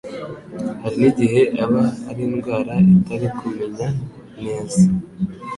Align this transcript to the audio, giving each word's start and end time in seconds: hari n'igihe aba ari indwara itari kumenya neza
hari 0.81 0.95
n'igihe 1.01 1.41
aba 1.63 1.83
ari 2.09 2.21
indwara 2.27 2.73
itari 2.93 3.27
kumenya 3.37 3.87
neza 4.43 4.81